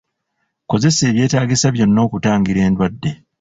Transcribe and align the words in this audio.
Kozesa 0.69 1.03
ebyetaagisa 1.09 1.67
byonna 1.75 1.99
okutangira 2.07 2.59
endwadde. 2.67 3.11